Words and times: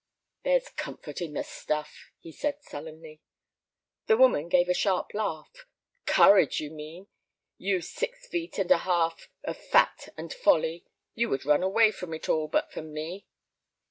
"There's 0.41 0.67
comfort 0.69 1.21
in 1.21 1.33
the 1.33 1.43
stuff," 1.43 2.09
he 2.17 2.31
said, 2.31 2.63
sullenly. 2.63 3.21
The 4.07 4.17
woman 4.17 4.49
gave 4.49 4.67
a 4.67 4.73
sharp 4.73 5.13
laugh. 5.13 5.67
"Courage, 6.07 6.59
you 6.59 6.71
mean, 6.71 7.05
you 7.59 7.81
six 7.81 8.25
feet 8.25 8.57
and 8.57 8.71
a 8.71 8.79
half 8.79 9.29
of 9.43 9.57
fat 9.57 10.09
and 10.17 10.33
folly! 10.33 10.85
You 11.13 11.29
would 11.29 11.45
run 11.45 11.61
away 11.61 11.91
from 11.91 12.15
it 12.15 12.27
all 12.27 12.47
but 12.47 12.71
for 12.71 12.81
me." 12.81 13.27